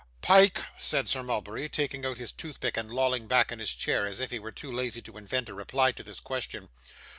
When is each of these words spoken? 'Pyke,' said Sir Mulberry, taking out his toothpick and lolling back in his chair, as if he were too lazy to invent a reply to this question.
'Pyke,' 0.23 0.61
said 0.79 1.07
Sir 1.07 1.21
Mulberry, 1.21 1.69
taking 1.69 2.07
out 2.07 2.17
his 2.17 2.31
toothpick 2.31 2.75
and 2.75 2.91
lolling 2.91 3.27
back 3.27 3.51
in 3.51 3.59
his 3.59 3.71
chair, 3.71 4.07
as 4.07 4.19
if 4.19 4.31
he 4.31 4.39
were 4.39 4.51
too 4.51 4.71
lazy 4.71 5.03
to 5.03 5.15
invent 5.15 5.47
a 5.47 5.53
reply 5.53 5.91
to 5.91 6.01
this 6.01 6.19
question. 6.19 6.69